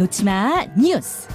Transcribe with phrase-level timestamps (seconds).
[0.00, 1.28] 놓치마 뉴스.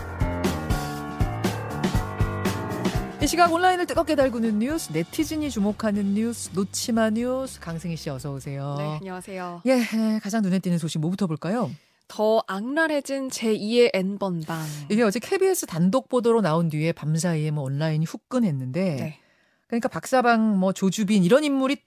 [3.21, 7.59] 이 시각 온라인을 뜨겁게 달구는 뉴스, 네티즌이 주목하는 뉴스, 놓치마 뉴스.
[7.59, 8.73] 강승희 씨 어서 오세요.
[8.79, 9.61] 네, 안녕하세요.
[9.67, 9.83] 예,
[10.19, 11.69] 가장 눈에 띄는 소식 뭐부터 볼까요?
[12.07, 14.65] 더 악랄해진 제2의 N번방.
[14.89, 19.19] 이게 어제 KBS 단독 보도로 나온 뒤에 밤사이에 뭐 온라인이 후끈했는데 네,
[19.67, 21.77] 그러니까 박사방 뭐 조주빈 이런 인물이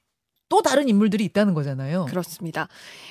[0.48, 2.06] 또 다른 인물들이 있다는 거잖아요.
[2.06, 2.68] 그렇습니다.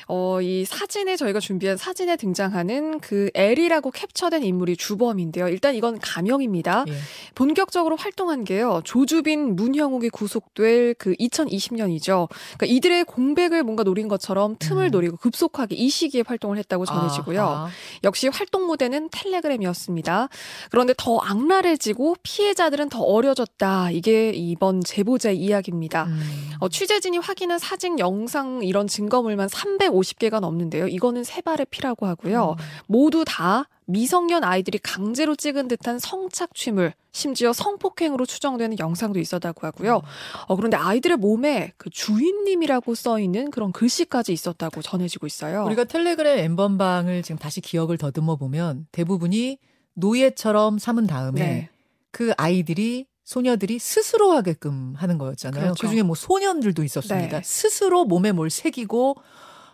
[0.08, 5.48] 어, 이 사진에 저희가 준비한 사진에 등장하는 그 L이라고 캡처된 인물이 주범인데요.
[5.50, 6.86] 일단 이건 가명입니다.
[6.88, 6.94] 예.
[7.36, 8.82] 본격적으로 활동한 게요.
[8.84, 12.28] 조주빈, 문형욱이 구속될 그 2020년이죠.
[12.30, 14.92] 그러니까 이들의 공백을 뭔가 노린 것처럼 틈을 음.
[14.92, 17.42] 노리고 급속하게 이 시기에 활동을 했다고 전해지고요.
[17.42, 17.70] 아하.
[18.04, 20.30] 역시 활동 무대는 텔레그램이었습니다.
[20.72, 23.92] 그런데 더 악랄해지고 피해자들은 더 어려졌다.
[23.92, 26.06] 이게 이번 제보자의 이야기입니다.
[26.06, 26.48] 음.
[26.60, 30.88] 어, 취재진이 확인한 사진, 영상 이런 증거물만 350개가 넘는데요.
[30.88, 32.56] 이거는 세 발의 피라고 하고요.
[32.58, 32.66] 음.
[32.88, 40.02] 모두 다 미성년 아이들이 강제로 찍은 듯한 성착취물, 심지어 성폭행으로 추정되는 영상도 있었다고 하고요.
[40.48, 45.66] 어, 그런데 아이들의 몸에 그 주인님이라고 써 있는 그런 글씨까지 있었다고 전해지고 있어요.
[45.66, 49.58] 우리가 텔레그램 엠번방을 지금 다시 기억을 더듬어 보면 대부분이
[49.96, 51.70] 노예처럼 삼은 다음에 네.
[52.12, 55.62] 그 아이들이 소녀들이 스스로 하게끔 하는 거였잖아요.
[55.62, 55.82] 그렇죠.
[55.86, 57.38] 그 중에 뭐 소년들도 있었습니다.
[57.40, 57.44] 네.
[57.44, 59.18] 스스로 몸에 뭘 새기고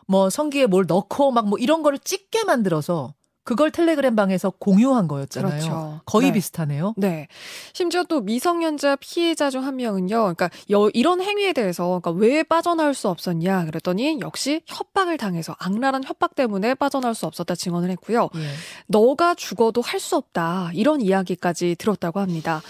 [0.07, 5.51] 뭐 성기에 뭘 넣고 막 뭐 이런 거를 찍게 만들어서 그걸 텔레그램 방에서 공유한 거였잖아요.
[5.51, 6.01] 그렇죠.
[6.05, 6.33] 거의 네.
[6.33, 6.93] 비슷하네요.
[6.97, 7.27] 네.
[7.73, 10.15] 심지어 또 미성년자 피해자 중 한 명은요.
[10.17, 16.05] 그러니까 여- 이런 행위에 대해서 그러니까 왜 빠져나올 수 없었냐 그랬더니 역시 협박을 당해서 악랄한
[16.05, 18.29] 협박 때문에 빠져나올 수 없었다 증언을 했고요.
[18.35, 18.47] 예.
[18.87, 20.71] 너가 죽어도 할 수 없다.
[20.73, 22.61] 이런 이야기까지 들었다고 합니다.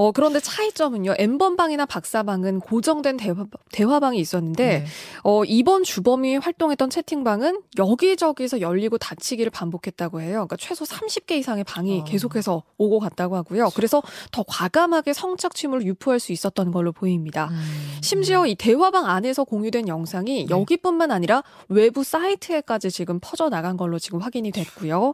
[0.00, 1.14] 어, 그런데 차이점은요.
[1.18, 4.84] N번방이나 박사방은 고정된 대화, 대화방이 있었는데, 네.
[5.24, 10.46] 어, 이번 주범이 활동했던 채팅방은 여기저기서 열리고 닫히기를 반복했다고 해요.
[10.46, 12.04] 그러니까 최소 30개 이상의 방이 어.
[12.04, 13.70] 계속해서 오고 갔다고 하고요.
[13.74, 14.02] 그래서
[14.32, 17.48] 더 과감하게 성착취물을 유포할 수 있었던 걸로 보입니다.
[17.50, 17.98] 음.
[18.00, 20.54] 심지어 이 대화방 안에서 공유된 영상이 네.
[20.54, 25.12] 여기뿐만 아니라 외부 사이트에까지 지금 퍼져 나간 걸로 지금 확인이 됐고요.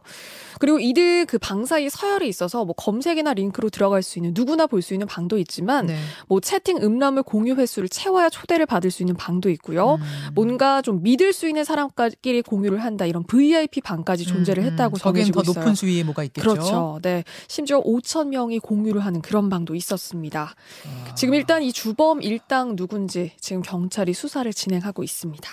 [0.59, 4.93] 그리고 이들 그 방 사이 서열이 있어서 뭐 검색이나 링크로 들어갈 수 있는 누구나 볼수
[4.93, 5.97] 있는 방도 있지만 네.
[6.27, 9.95] 뭐 채팅 음란물 공유 횟수를 채워야 초대를 받을 수 있는 방도 있고요.
[9.95, 10.01] 음.
[10.33, 15.41] 뭔가 좀 믿을 수 있는 사람끼리 공유를 한다 이런 VIP 방까지 존재를 음, 했다고 전해지고
[15.41, 15.63] 더 있어요.
[15.63, 16.49] 높은 수위에 뭐가 있겠죠.
[16.49, 16.99] 그렇죠.
[17.01, 17.23] 네.
[17.47, 20.55] 심지어 5천 명이 공유를 하는 그런 방도 있었습니다.
[20.85, 21.15] 아.
[21.15, 25.49] 지금 일단 이 주범 일당 누군지 지금 경찰이 수사를 진행하고 있습니다.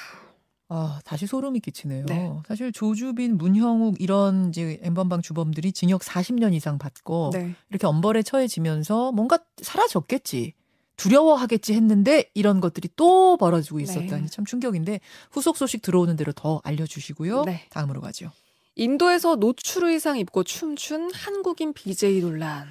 [0.76, 2.06] 아, 다시 소름이 끼치네요.
[2.06, 2.32] 네.
[2.48, 7.54] 사실 조주빈, 문형욱 이런 이제 엠번방 주범들이 징역 40년 이상 받고 네.
[7.70, 10.54] 이렇게 엄벌에 처해지면서 뭔가 사라졌겠지.
[10.96, 14.26] 두려워하겠지 했는데 이런 것들이 또 벌어지고 있었다니 네.
[14.26, 15.00] 참 충격인데
[15.32, 17.44] 후속 소식 들어오는 대로 더 알려주시고요.
[17.44, 17.66] 네.
[17.70, 18.30] 다음으로 가죠.
[18.76, 22.66] 인도에서 노출 의상 입고 춤춘 한국인 BJ 논란.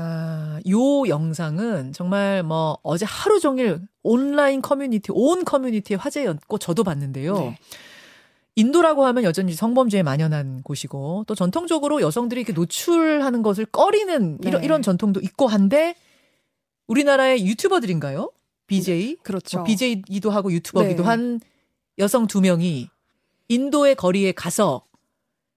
[0.00, 7.34] 아, 요 영상은 정말 뭐 어제 하루 종일 온라인 커뮤니티, 온 커뮤니티의 화제였고 저도 봤는데요.
[7.34, 7.58] 네.
[8.54, 14.64] 인도라고 하면 여전히 성범죄에 만연한 곳이고 또 전통적으로 여성들이 이렇게 노출하는 것을 꺼리는 이런, 네.
[14.64, 15.96] 이런 전통도 있고 한데
[16.86, 18.30] 우리나라의 유튜버들인가요?
[18.68, 19.16] BJ?
[19.24, 19.58] 그렇죠.
[19.58, 21.08] 뭐 BJ이기도 하고 유튜버기도 네.
[21.08, 21.40] 한
[21.98, 22.88] 여성 두 명이
[23.48, 24.84] 인도의 거리에 가서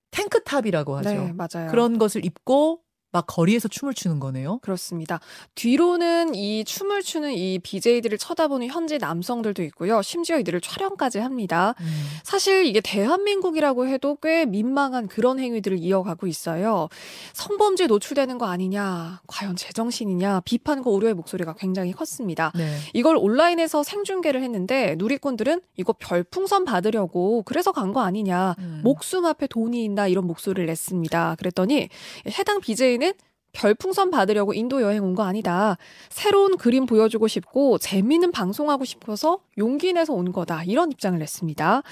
[0.10, 1.10] 탱크탑이라고 하죠.
[1.10, 1.70] 네, 맞아요.
[1.70, 2.82] 그런 것을 입고
[3.12, 4.60] 막 거리에서 춤을 추는 거네요.
[4.60, 5.20] 그렇습니다.
[5.56, 10.02] 뒤로는 이 춤을 추는 이 BJ들을 쳐다보는 현지 남성들도 있고요.
[10.02, 11.76] 심지어 이들을 촬영까지 합니다.
[11.80, 11.86] 음.
[12.24, 16.90] 사실 이게 대한민국이라고 해도 꽤 민망한 그런 행위들을 이어가고 있어요.
[17.34, 22.52] 성범죄에 노출되는 거 아니냐, 과연 제정신이냐, 비판과 우려의 목소리가 굉장히 컸습니다.
[22.56, 22.78] 네.
[22.94, 28.80] 이걸 온라인에서 생중계를 했는데 누리꾼들은 이거 별풍선 받으려고 그래서 간 거 아니냐, 음.
[28.86, 31.36] 목숨 앞에 돈이 있나 이런 목소리를 냈습니다.
[31.38, 31.90] 그랬더니
[32.38, 33.01] 해당 BJ는
[33.54, 35.78] 별풍선 받으려고 인도 여행 온 거 아니다.
[36.10, 40.64] 새로운 그림 보여주고 싶고 재미있는 방송하고 싶어서 용기 내서 온 거다.
[40.64, 41.84] 이런 입장을 냈습니다.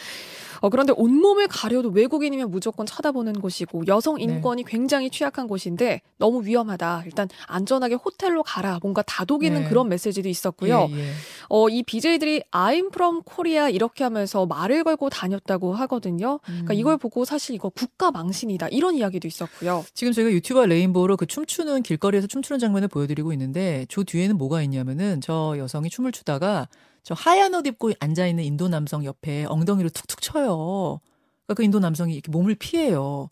[0.62, 7.04] 어, 그런데 온몸을 가려도 외국인이면 무조건 쳐다보는 곳이고 여성 인권이 굉장히 취약한 곳인데 너무 위험하다.
[7.06, 8.80] 일단 안전하게 호텔로 가라.
[8.82, 9.70] 뭔가 다독이는 네.
[9.70, 10.88] 그런 메시지도 있었고요.
[10.92, 11.12] 예, 예.
[11.50, 16.40] 어, 이 BJ들이 I'm from Korea 이렇게 하면서 말을 걸고 다녔다고 하거든요.
[16.44, 16.80] 그러니까 음.
[16.80, 18.70] 이걸 보고 사실 이거 국가 망신이다.
[18.70, 19.86] 이런 이야기도 있었고요.
[19.94, 25.22] 지금 저희가 유튜버 레인보우로 그 춤추는 길거리에서 춤추는 장면을 보여드리고 있는데 저 뒤에는 뭐가 있냐면은
[25.22, 26.68] 저 여성이 춤을 추다가
[27.04, 31.00] 저 하얀 옷 입고 앉아 있는 인도 남성 옆에 엉덩이를 툭툭 쳐요.
[31.46, 33.30] 그러니까 그 인도 남성이 이렇게 몸을 피해요.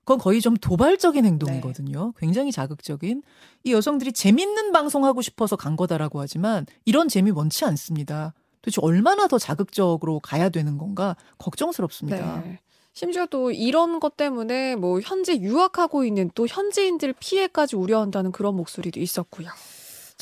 [0.00, 2.12] 그건 거의 좀 도발적인 행동이거든요.
[2.18, 3.22] 굉장히 자극적인.
[3.62, 8.34] 이 여성들이 재밌는 방송하고 싶어서 간 거다라고 하지만 이런 재미 원치 않습니다.
[8.62, 12.42] 도대체 얼마나 더 자극적으로 가야 되는 건가 걱정스럽습니다.
[12.44, 12.58] 네.
[12.92, 19.00] 심지어 또 이런 것 때문에 뭐 현재 유학하고 있는 또 현지인들 피해까지 우려한다는 그런 목소리도
[19.00, 19.48] 있었고요.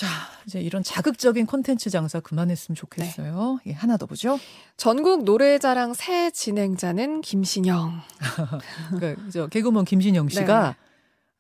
[0.01, 0.07] 자,
[0.47, 3.61] 이제 이런 자극적인 콘텐츠 장사 그만했으면 좋겠어요.
[3.67, 4.41] 예, 하나 더 보죠.
[4.79, 8.01] 전국 노래자랑 새 진행자는 김신영.
[8.99, 10.90] 그, 저, 개그우먼 김신영 씨가 네.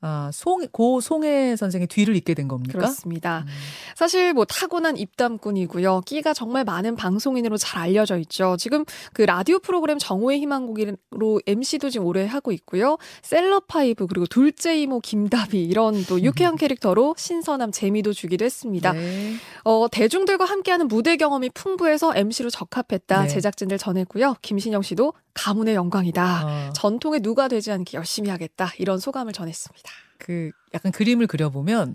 [0.02, 2.79] 아, 송, 고 송혜 선생의 뒤를 잇게 된 겁니까?
[2.79, 3.44] 그렇습니다.
[3.47, 3.52] 음.
[3.94, 6.02] 사실 뭐 타고난 입담꾼이고요.
[6.06, 8.56] 끼가 정말 많은 방송인으로 잘 알려져 있죠.
[8.58, 12.97] 지금 그 라디오 프로그램 정오의 희망곡으로 MC도 지금 오래 하고 있고요.
[13.23, 18.93] 셀럽파이브 그리고 둘째 이모 김다비 이런 또 유쾌한 캐릭터로 신선함 재미도 주기도 했습니다.
[18.93, 19.35] 네.
[19.64, 23.23] 어, 대중들과 함께하는 무대 경험이 풍부해서 MC로 적합했다.
[23.23, 23.29] 네.
[23.29, 24.37] 제작진들 전했고요.
[24.41, 26.46] 김신영 씨도 가문의 영광이다.
[26.46, 28.73] 어, 전통에 누가 되지 않게 열심히 하겠다.
[28.79, 29.90] 이런 소감을 전했습니다.
[30.19, 31.95] 그 약간 그림을 그려보면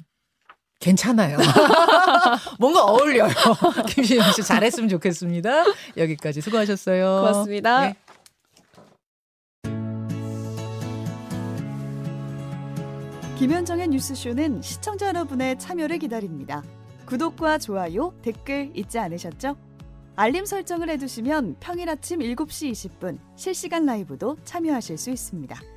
[0.80, 1.38] 괜찮아요.
[2.60, 3.30] 뭔가 어울려요.
[3.90, 5.64] 김신영 씨 잘했으면 좋겠습니다.
[5.98, 7.22] 여기까지 수고하셨어요.
[7.22, 7.88] 고맙습니다.
[7.88, 7.96] 네.
[13.38, 16.64] 김현정의 뉴스쇼는 시청자 여러분의 참여를 기다립니다.
[17.06, 19.58] 구독과 좋아요, 댓글 잊지 않으셨죠?
[20.16, 25.75] 알림 설정을 해두시면 평일 아침 7시 20분 실시간 라이브도 참여하실 수 있습니다.